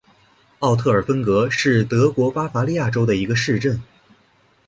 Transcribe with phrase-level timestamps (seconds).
[0.57, 3.79] 奥特尔芬格是德国巴伐利亚州的一个市镇。